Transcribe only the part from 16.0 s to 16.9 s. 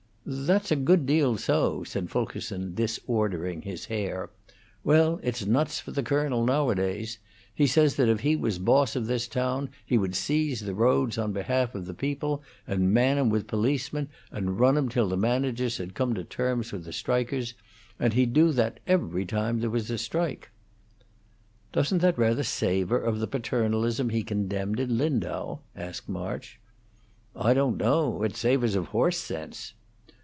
to terms with